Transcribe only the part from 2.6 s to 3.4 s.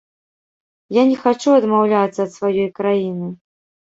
краіны.